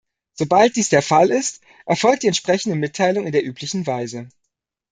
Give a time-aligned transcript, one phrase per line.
[0.33, 4.29] Sobald dies der Fall ist, erfolgt die entsprechende Mitteilung in der üblichen Weise.